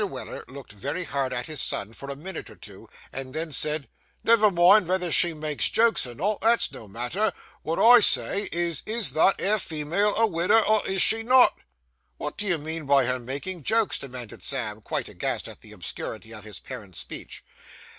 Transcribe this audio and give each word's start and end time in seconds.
Weller 0.03 0.43
looked 0.47 0.71
very 0.73 1.03
hard 1.03 1.31
at 1.31 1.45
his 1.45 1.61
son 1.61 1.93
for 1.93 2.09
a 2.09 2.15
minute 2.15 2.49
or 2.49 2.55
two, 2.55 2.89
and 3.13 3.35
then 3.35 3.51
said, 3.51 3.87
'Never 4.23 4.49
mind 4.49 4.87
vether 4.87 5.11
she 5.11 5.35
makes 5.35 5.69
jokes 5.69 6.07
or 6.07 6.15
not, 6.15 6.41
that's 6.41 6.71
no 6.71 6.87
matter. 6.87 7.31
Wot 7.61 7.77
I 7.77 7.99
say 7.99 8.49
is, 8.51 8.81
is 8.87 9.11
that 9.11 9.35
'ere 9.37 9.59
female 9.59 10.15
a 10.17 10.25
widder, 10.25 10.59
or 10.61 10.81
is 10.87 11.03
she 11.03 11.21
not?' 11.21 11.55
'Wot 12.17 12.35
do 12.35 12.47
you 12.47 12.57
mean 12.57 12.87
by 12.87 13.05
her 13.05 13.19
making 13.19 13.61
jokes?' 13.61 13.99
demanded 13.99 14.41
Sam, 14.41 14.81
quite 14.81 15.07
aghast 15.07 15.47
at 15.47 15.61
the 15.61 15.71
obscurity 15.71 16.33
of 16.33 16.45
his 16.45 16.59
parent's 16.59 16.97
speech. 16.97 17.43